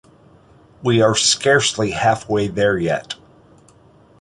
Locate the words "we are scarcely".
0.81-1.91